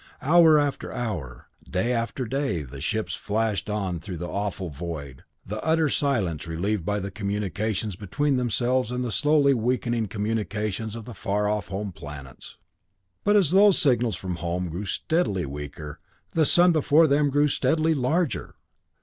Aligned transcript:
Hour 0.23 0.57
after 0.57 0.91
hour, 0.91 1.47
day 1.69 1.93
after 1.93 2.25
day 2.25 2.63
the 2.63 2.81
ships 2.81 3.13
flashed 3.13 3.69
on 3.69 3.99
through 3.99 4.17
the 4.17 4.27
awful 4.27 4.71
void, 4.71 5.23
the 5.45 5.63
utter 5.63 5.89
silence 5.89 6.47
relieved 6.47 6.83
by 6.83 6.99
the 6.99 7.11
communications 7.11 7.95
between 7.95 8.35
themselves 8.35 8.91
and 8.91 9.03
the 9.05 9.11
slowly 9.11 9.53
weakening 9.53 10.07
communications 10.07 10.95
from 10.95 11.03
the 11.03 11.13
far 11.13 11.47
off 11.47 11.67
home 11.67 11.91
planets. 11.91 12.57
But 13.23 13.35
as 13.35 13.51
those 13.51 13.77
signals 13.77 14.15
from 14.15 14.37
home 14.37 14.69
grew 14.69 14.87
steadily 14.87 15.45
weaker, 15.45 15.99
the 16.33 16.45
sun 16.45 16.71
before 16.71 17.05
them 17.05 17.29
grew 17.29 17.47
steadily 17.47 17.93
larger. 17.93 18.55